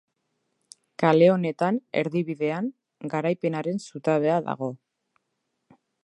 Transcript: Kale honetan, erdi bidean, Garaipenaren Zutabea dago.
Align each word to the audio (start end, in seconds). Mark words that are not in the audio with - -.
Kale 1.01 1.25
honetan, 1.33 1.75
erdi 2.01 2.23
bidean, 2.29 2.71
Garaipenaren 3.11 3.77
Zutabea 3.91 4.39
dago. 4.51 4.71